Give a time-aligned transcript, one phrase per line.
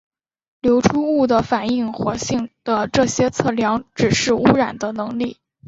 [0.61, 5.37] 流出物的反应活性的这些测量指示污染的能力。